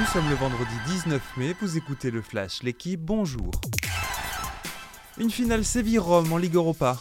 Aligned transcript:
Nous 0.00 0.06
sommes 0.06 0.30
le 0.30 0.34
vendredi 0.34 0.72
19 0.86 1.20
mai, 1.36 1.54
vous 1.60 1.76
écoutez 1.76 2.10
le 2.10 2.22
Flash, 2.22 2.62
l'équipe, 2.62 3.02
bonjour. 3.02 3.50
Une 5.18 5.30
finale 5.30 5.62
Séville-Rome 5.62 6.32
en 6.32 6.38
Ligue 6.38 6.54
Europa. 6.54 6.98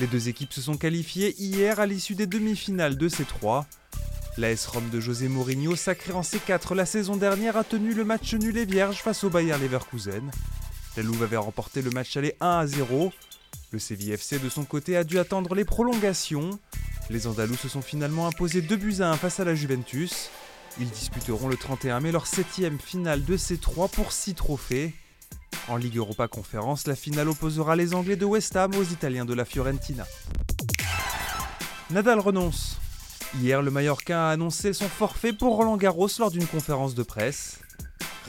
Les 0.00 0.06
deux 0.06 0.30
équipes 0.30 0.54
se 0.54 0.62
sont 0.62 0.78
qualifiées 0.78 1.34
hier 1.38 1.80
à 1.80 1.84
l'issue 1.84 2.14
des 2.14 2.26
demi-finales 2.26 2.96
de 2.96 3.10
C3. 3.10 3.66
L'AS 4.38 4.66
Rome 4.68 4.88
de 4.88 5.00
José 5.00 5.28
Mourinho, 5.28 5.76
sacré 5.76 6.14
en 6.14 6.22
C4 6.22 6.74
la 6.74 6.86
saison 6.86 7.16
dernière, 7.16 7.58
a 7.58 7.64
tenu 7.64 7.92
le 7.92 8.06
match 8.06 8.32
nul 8.32 8.56
et 8.56 8.64
vierge 8.64 9.02
face 9.02 9.22
au 9.22 9.28
Bayer 9.28 9.58
Leverkusen. 9.58 10.30
La 10.96 11.02
Louve 11.02 11.24
avait 11.24 11.36
remporté 11.36 11.82
le 11.82 11.90
match 11.90 12.16
aller 12.16 12.36
1 12.40 12.60
à 12.60 12.66
0. 12.66 13.12
Le 13.70 13.78
Séville 13.78 14.12
FC 14.12 14.38
de 14.38 14.48
son 14.48 14.64
côté 14.64 14.96
a 14.96 15.04
dû 15.04 15.18
attendre 15.18 15.54
les 15.54 15.66
prolongations. 15.66 16.58
Les 17.10 17.26
Andalous 17.26 17.56
se 17.56 17.68
sont 17.68 17.82
finalement 17.82 18.26
imposés 18.26 18.62
2 18.62 18.76
buts 18.76 18.96
à 19.00 19.10
1 19.10 19.16
face 19.18 19.40
à 19.40 19.44
la 19.44 19.54
Juventus. 19.54 20.30
Ils 20.80 20.90
disputeront 20.90 21.48
le 21.48 21.56
31 21.56 21.98
mai 21.98 22.12
leur 22.12 22.26
septième 22.26 22.78
finale 22.78 23.24
de 23.24 23.36
C3 23.36 23.90
pour 23.90 24.12
6 24.12 24.34
trophées. 24.34 24.94
En 25.66 25.76
Ligue 25.76 25.96
Europa 25.96 26.28
Conférence, 26.28 26.86
la 26.86 26.94
finale 26.94 27.28
opposera 27.28 27.74
les 27.74 27.94
Anglais 27.94 28.14
de 28.14 28.24
West 28.24 28.54
Ham 28.54 28.72
aux 28.76 28.84
Italiens 28.84 29.24
de 29.24 29.34
la 29.34 29.44
Fiorentina. 29.44 30.06
Nadal 31.90 32.20
renonce. 32.20 32.78
Hier, 33.40 33.60
le 33.60 33.70
Mallorquin 33.72 34.18
a 34.18 34.30
annoncé 34.30 34.72
son 34.72 34.88
forfait 34.88 35.32
pour 35.32 35.56
Roland 35.56 35.76
Garros 35.76 36.08
lors 36.18 36.30
d'une 36.30 36.46
conférence 36.46 36.94
de 36.94 37.02
presse. 37.02 37.58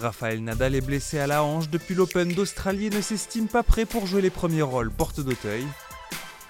Raphaël 0.02 0.44
Nadal 0.44 0.76
est 0.76 0.82
blessé 0.82 1.20
à 1.20 1.28
la 1.28 1.44
hanche 1.44 1.70
depuis 1.70 1.94
l'Open 1.94 2.34
d'Australie 2.34 2.88
et 2.88 2.90
ne 2.90 3.02
s'estime 3.02 3.48
pas 3.48 3.64
prêt 3.64 3.86
pour 3.86 4.08
jouer 4.08 4.22
les 4.22 4.30
premiers 4.30 4.62
rôles 4.62 4.92
porte 4.92 5.20
d'Auteuil. 5.20 5.66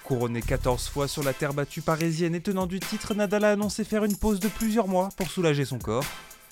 Couronné 0.09 0.41
14 0.41 0.89
fois 0.89 1.07
sur 1.07 1.23
la 1.23 1.33
terre 1.33 1.53
battue 1.53 1.83
parisienne 1.83 2.33
et 2.33 2.41
tenant 2.41 2.65
du 2.65 2.79
titre, 2.79 3.13
Nadal 3.13 3.43
a 3.45 3.51
annoncé 3.51 3.83
faire 3.83 4.03
une 4.03 4.17
pause 4.17 4.39
de 4.39 4.47
plusieurs 4.47 4.87
mois 4.87 5.09
pour 5.15 5.29
soulager 5.29 5.65
son 5.65 5.77
corps. 5.77 6.03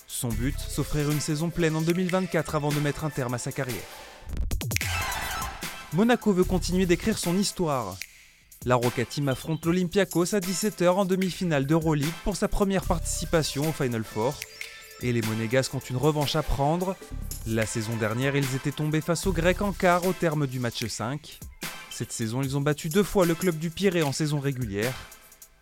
Son 0.06 0.28
but, 0.28 0.56
s'offrir 0.56 1.10
une 1.10 1.18
saison 1.18 1.50
pleine 1.50 1.74
en 1.74 1.80
2024 1.80 2.54
avant 2.54 2.68
de 2.68 2.78
mettre 2.78 3.02
un 3.02 3.10
terme 3.10 3.34
à 3.34 3.38
sa 3.38 3.50
carrière. 3.50 3.82
Monaco 5.92 6.32
veut 6.32 6.44
continuer 6.44 6.86
d'écrire 6.86 7.18
son 7.18 7.36
histoire. 7.36 7.96
La 8.64 8.76
Roca 8.76 9.04
Team 9.04 9.28
affronte 9.28 9.66
l'Olympiakos 9.66 10.36
à 10.36 10.38
17h 10.38 10.90
en 10.90 11.04
demi-finale 11.04 11.66
d'Euroleague 11.66 12.14
pour 12.22 12.36
sa 12.36 12.46
première 12.46 12.84
participation 12.84 13.68
au 13.68 13.72
Final 13.72 14.04
Four. 14.04 14.38
Et 15.02 15.12
les 15.12 15.22
Monégasques 15.22 15.74
ont 15.74 15.80
une 15.80 15.96
revanche 15.96 16.36
à 16.36 16.44
prendre. 16.44 16.94
La 17.44 17.66
saison 17.66 17.96
dernière, 17.96 18.36
ils 18.36 18.54
étaient 18.54 18.70
tombés 18.70 19.00
face 19.00 19.26
aux 19.26 19.32
Grecs 19.32 19.62
en 19.62 19.72
quart 19.72 20.06
au 20.06 20.12
terme 20.12 20.46
du 20.46 20.60
match 20.60 20.86
5. 20.86 21.40
Cette 21.98 22.12
saison, 22.12 22.42
ils 22.42 22.56
ont 22.56 22.60
battu 22.60 22.88
deux 22.88 23.02
fois 23.02 23.26
le 23.26 23.34
club 23.34 23.58
du 23.58 23.70
Pirée 23.70 24.04
en 24.04 24.12
saison 24.12 24.38
régulière. 24.38 24.94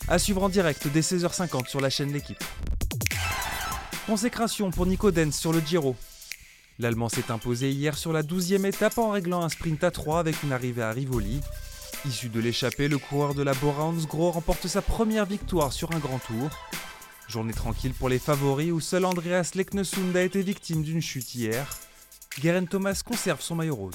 À 0.07 0.19
suivre 0.19 0.43
en 0.43 0.51
direct 0.51 0.87
dès 0.87 1.01
16h50 1.01 1.67
sur 1.67 1.81
la 1.81 1.89
chaîne 1.89 2.13
L'équipe. 2.13 2.45
Consécration 4.07 4.71
pour 4.71 4.85
Nico 4.85 5.11
Dens 5.11 5.33
sur 5.33 5.55
le 5.55 5.61
Giro. 5.61 5.97
L'Allemand 6.79 7.09
s'est 7.09 7.31
imposé 7.31 7.71
hier 7.71 7.97
sur 7.97 8.13
la 8.13 8.23
12e 8.23 8.67
étape 8.67 8.99
en 8.99 9.13
réglant 9.13 9.45
un 9.45 9.49
sprint 9.49 9.83
à 9.83 9.91
3 9.91 10.19
avec 10.19 10.43
une 10.43 10.53
arrivée 10.53 10.83
à 10.83 10.91
Rivoli. 10.91 11.41
Issu 12.05 12.29
de 12.29 12.41
l'échappée, 12.41 12.89
le 12.89 12.99
coureur 12.99 13.35
de 13.35 13.43
la 13.43 13.55
Bora 13.55 13.85
Hansgrohe 13.85 14.33
remporte 14.33 14.67
sa 14.67 14.83
première 14.83 15.25
victoire 15.25 15.73
sur 15.73 15.93
un 15.93 15.99
grand 15.99 16.19
tour. 16.19 16.51
Journée 17.29 17.55
tranquille 17.55 17.95
pour 17.95 18.11
les 18.11 18.19
favoris 18.19 18.73
où 18.73 18.81
seul 18.81 19.07
Andreas 19.07 19.53
Leknesund 19.55 20.15
a 20.15 20.23
été 20.23 20.43
victime 20.43 20.83
d'une 20.83 21.01
chute 21.01 21.35
hier. 21.35 21.67
Guerin 22.39 22.67
Thomas 22.67 23.01
conserve 23.03 23.41
son 23.41 23.55
maillot 23.55 23.77
rose. 23.77 23.95